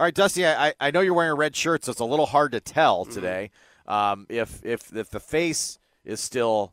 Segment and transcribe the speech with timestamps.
[0.00, 0.46] All right, Dusty.
[0.46, 3.04] I, I know you're wearing a red shirt, so it's a little hard to tell
[3.04, 3.12] Mm-hmm.
[3.12, 3.50] today.
[3.86, 6.72] Um, if if if the face is still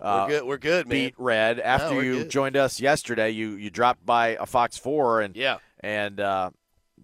[0.00, 0.44] uh, we're good.
[0.44, 0.90] We're good, man.
[0.90, 2.30] beet red after we're you good.
[2.30, 5.58] joined us yesterday, you you dropped by a Fox Four and Yeah.
[5.78, 6.50] and uh,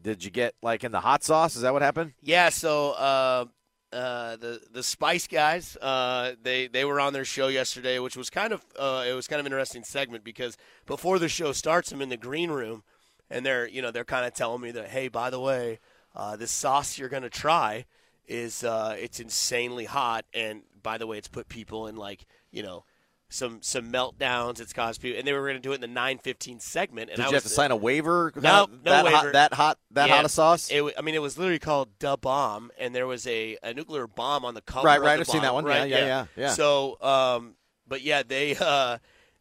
[0.03, 1.55] did you get like in the hot sauce?
[1.55, 2.15] Is that what happened?
[2.21, 3.45] Yeah, so uh,
[3.93, 8.29] uh, the the Spice guys, uh, they they were on their show yesterday, which was
[8.29, 10.57] kind of uh, it was kind of an interesting segment because
[10.87, 12.83] before the show starts, I'm in the green room,
[13.31, 15.79] and they're you know they're kind of telling me that hey, by the way,
[16.15, 17.87] uh, this sauce you're gonna try
[18.27, 22.63] is uh, it's insanely hot, and by the way, it's put people in like you
[22.63, 22.85] know.
[23.33, 24.59] Some some meltdowns.
[24.59, 27.11] It's caused people, and they were going to do it in the nine fifteen segment.
[27.11, 28.33] And Did I you was, have to sign a waiver?
[28.35, 29.17] No, that, no that waiver.
[29.17, 30.17] Hot, that hot that Yeah.
[30.17, 30.69] hot a sauce.
[30.69, 34.09] It, I mean, it was literally called Da Bomb, and there was a, a nuclear
[34.09, 34.85] bomb on the cover.
[34.85, 35.67] Right, of right, I've seen that bomb, one.
[35.67, 35.89] Yeah, Right?
[35.89, 36.49] yeah, yeah, yeah.
[36.55, 37.55] So, um,
[37.87, 38.99] but yeah, they uh,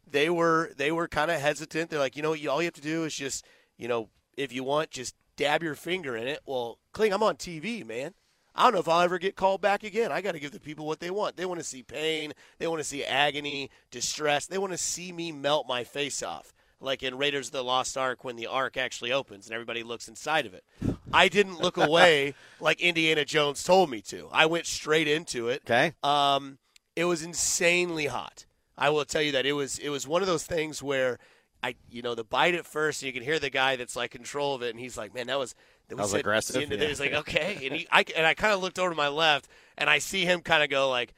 [0.08, 1.90] they were they were kind of hesitant.
[1.90, 3.44] They're like, you know, what, you, all you have to do is just,
[3.80, 6.40] you know, if you want, just dab your finger in it.
[6.44, 8.12] Well, Kling, I'm on TV, man.
[8.54, 10.12] I don't know if I'll ever get called back again.
[10.12, 11.36] I got to give the people what they want.
[11.36, 12.34] They want to see pain.
[12.58, 14.46] They want to see agony, distress.
[14.46, 17.96] They want to see me melt my face off, like in Raiders of the Lost
[17.96, 20.64] Ark when the Ark actually opens and everybody looks inside of it.
[21.10, 24.28] I didn't look away like Indiana Jones told me to.
[24.30, 25.62] I went straight into it.
[25.64, 25.94] Okay.
[26.02, 26.58] Um,
[26.96, 28.44] it was insanely hot.
[28.76, 31.18] I will tell you that it was it was one of those things where
[31.62, 34.10] I you know the bite at first and you can hear the guy that's like
[34.10, 35.54] control of it and he's like man that was
[35.88, 36.86] that was aggressive, and yeah.
[36.88, 37.58] He's like okay.
[37.64, 40.24] And he I and I kind of looked over to my left and I see
[40.24, 41.12] him kind of go like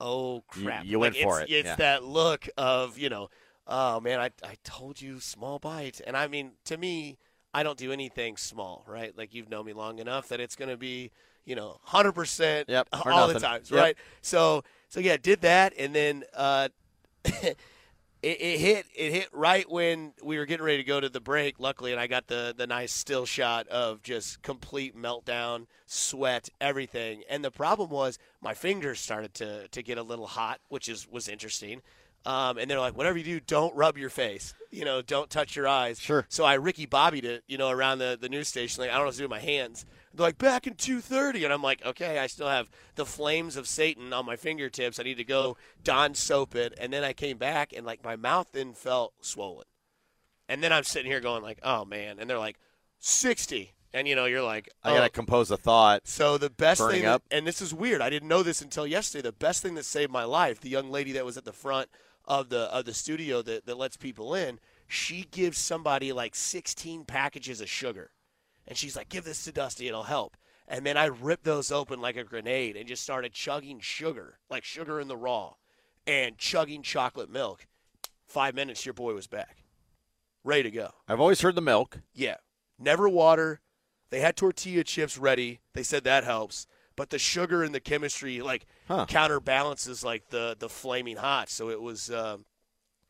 [0.00, 0.84] oh crap.
[0.84, 1.74] you Like, went for it's, it, It's yeah.
[1.76, 3.30] that look of you know
[3.66, 6.00] oh man I I told you small bite.
[6.06, 7.18] And I mean to me
[7.52, 9.16] I don't do anything small right?
[9.16, 11.10] Like you've known me long enough that it's going to be
[11.44, 13.80] you know 100% Yep, all the times Yep.
[13.80, 13.96] right?
[14.22, 16.68] So so yeah, did that, and then uh,
[18.22, 21.20] it, it hit it hit right when we were getting ready to go to the
[21.20, 21.58] break.
[21.58, 27.22] Luckily, and I got the the nice still shot of just complete meltdown, sweat, everything.
[27.28, 31.08] And the problem was my fingers started to to get a little hot, which is
[31.08, 31.80] was interesting.
[32.26, 34.54] Um, and they're like, whatever you do, don't rub your face.
[34.70, 35.98] You know, don't touch your eyes.
[35.98, 36.26] Sure.
[36.28, 38.82] So I Ricky Bobbied it, you know, around the, the news station.
[38.82, 39.86] Like, I don't know what to do with my hands.
[40.12, 41.44] They're like, back in 2.30.
[41.44, 45.00] And I'm like, okay, I still have the flames of Satan on my fingertips.
[45.00, 46.74] I need to go Dawn soap it.
[46.78, 49.66] And then I came back, and, like, my mouth then felt swollen.
[50.48, 52.18] And then I'm sitting here going, like, oh, man.
[52.18, 52.58] And they're like,
[52.98, 53.72] 60.
[53.92, 55.08] And, you know, you're like, I gotta oh.
[55.08, 56.06] compose a thought.
[56.06, 58.00] So the best thing, that- and this is weird.
[58.00, 59.22] I didn't know this until yesterday.
[59.22, 61.88] The best thing that saved my life, the young lady that was at the front
[62.30, 67.04] of the of the studio that, that lets people in, she gives somebody like 16
[67.04, 68.12] packages of sugar,
[68.68, 70.36] and she's like, "Give this to Dusty, it'll help."
[70.68, 74.62] And then I ripped those open like a grenade and just started chugging sugar, like
[74.62, 75.54] sugar in the raw,
[76.06, 77.66] and chugging chocolate milk.
[78.24, 79.64] Five minutes, your boy was back,
[80.44, 80.92] ready to go.
[81.08, 81.98] I've always heard the milk.
[82.14, 82.36] Yeah.
[82.78, 83.60] Never water.
[84.10, 85.60] They had tortilla chips ready.
[85.74, 86.68] They said that helps.
[87.00, 89.06] But the sugar and the chemistry like Huh.
[89.08, 91.48] counterbalances like the the flaming hot.
[91.48, 92.44] So it was um,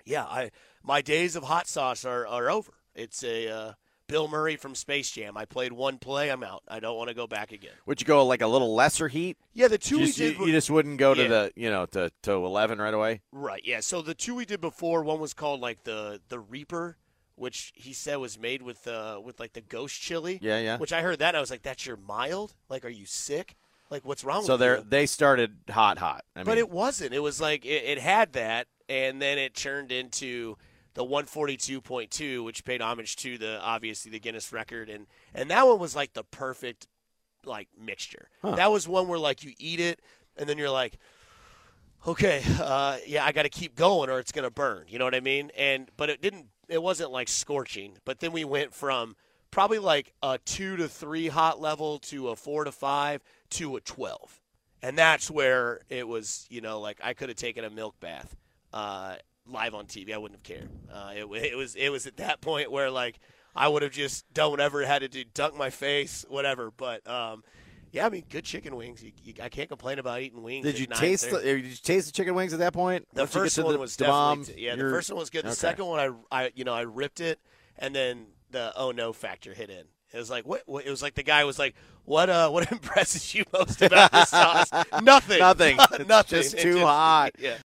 [0.04, 2.70] yeah, I my days of hot sauce are, are over.
[2.94, 3.72] It's a uh,
[4.06, 5.36] Bill Murray from Space Jam.
[5.36, 6.62] I played one play, I'm out.
[6.68, 7.72] I don't want to go back again.
[7.86, 9.38] Would you go like a little lesser heat?
[9.54, 11.68] Yeah, the two You we just, did you, you just wouldn't go to the you
[11.68, 13.22] know to to eleven right away.
[13.32, 13.62] Right.
[13.64, 13.80] Yeah.
[13.80, 16.96] So the two we did before, one was called like the the Reaper,
[17.34, 20.38] which he said was made with uh with like the ghost chili.
[20.40, 20.78] Yeah, yeah.
[20.78, 22.54] Which I heard that and I was like, "That's your mild?
[22.68, 23.56] Like, are you sick?
[23.90, 26.24] Like, what's wrong So with they you?" they started hot, hot.
[26.36, 27.12] I but mean, it wasn't.
[27.12, 30.56] It was like it, it had that, and then it turned into
[30.94, 35.78] the 142.2, which paid homage to the obviously the Guinness record, and and that one
[35.78, 36.86] was like the perfect
[37.44, 38.28] like mixture.
[38.42, 38.56] Huh.
[38.56, 40.00] That was one where like you eat it,
[40.36, 40.98] and then you're like,
[42.06, 44.84] okay, uh, yeah, I got to keep going or it's gonna burn.
[44.88, 45.50] You know what I mean?
[45.56, 46.46] And but it didn't.
[46.68, 47.98] It wasn't like scorching.
[48.04, 49.16] But then we went from
[49.50, 53.80] probably like a two to three hot level to a four to five to a
[53.80, 54.40] twelve,
[54.82, 56.46] and that's where it was.
[56.50, 58.36] You know, like I could have taken a milk bath.
[58.72, 59.16] Uh,
[59.46, 60.70] live on TV, I wouldn't have cared.
[60.92, 63.18] Uh, it, it was it was at that point where like
[63.54, 66.70] I would have just done whatever I had to do, dunk my face, whatever.
[66.70, 67.42] But um,
[67.92, 69.03] yeah, I mean, good chicken wings.
[69.03, 70.64] You, you, I can't complain about eating wings.
[70.64, 73.06] did you taste the did you taste the chicken wings at that point?
[73.12, 74.76] The Once first one the, was the definitely bomb, t- yeah.
[74.76, 75.44] The first one was good.
[75.44, 75.54] The okay.
[75.56, 76.00] second one,
[76.30, 77.41] I, I, you know, I ripped it,
[77.78, 79.84] and then the oh no factor hit in.
[80.12, 80.84] It was like what, what?
[80.86, 81.74] It was like the guy was like,
[82.04, 82.28] "What?
[82.28, 84.70] Uh, what impresses you most about this sauce?
[85.02, 85.38] Nothing.
[85.38, 85.78] Nothing.
[85.92, 86.38] It's Nothing.
[86.38, 87.30] just It too hot.
[87.38, 87.58] Yeah.